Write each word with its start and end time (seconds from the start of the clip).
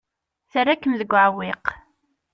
Terra-kem 0.51 0.93
deg 0.99 1.11
uɛewwiq. 1.13 1.65